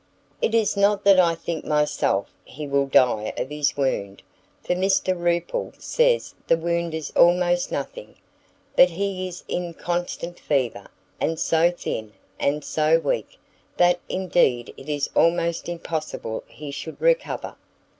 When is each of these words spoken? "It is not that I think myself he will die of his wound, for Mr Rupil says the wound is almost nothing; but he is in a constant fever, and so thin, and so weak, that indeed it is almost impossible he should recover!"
"It 0.41 0.55
is 0.55 0.75
not 0.75 1.03
that 1.03 1.19
I 1.19 1.35
think 1.35 1.63
myself 1.63 2.33
he 2.43 2.65
will 2.67 2.87
die 2.87 3.31
of 3.37 3.51
his 3.51 3.77
wound, 3.77 4.23
for 4.63 4.73
Mr 4.73 5.15
Rupil 5.15 5.73
says 5.77 6.33
the 6.47 6.57
wound 6.57 6.95
is 6.95 7.11
almost 7.15 7.71
nothing; 7.71 8.15
but 8.75 8.89
he 8.89 9.27
is 9.27 9.43
in 9.47 9.65
a 9.65 9.73
constant 9.75 10.39
fever, 10.39 10.87
and 11.19 11.39
so 11.39 11.69
thin, 11.69 12.13
and 12.39 12.63
so 12.65 12.97
weak, 12.97 13.37
that 13.77 13.99
indeed 14.09 14.73
it 14.75 14.89
is 14.89 15.07
almost 15.15 15.69
impossible 15.69 16.45
he 16.47 16.71
should 16.71 16.99
recover!" 16.99 17.55